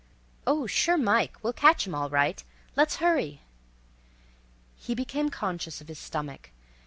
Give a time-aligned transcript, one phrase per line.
[0.47, 3.41] "Oh, sure Mike, we'll catch 'em all right—let's hurry."
[4.75, 6.49] He became conscious of his stomach.